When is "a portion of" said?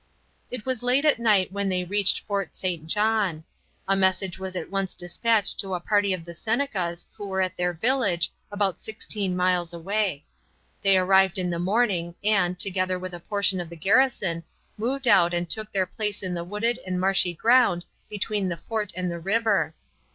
13.13-13.69